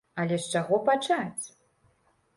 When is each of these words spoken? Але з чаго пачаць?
Але 0.21 0.39
з 0.45 0.55
чаго 0.55 0.79
пачаць? 0.89 1.45